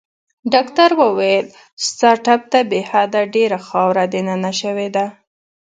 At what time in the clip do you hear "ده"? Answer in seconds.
4.95-5.05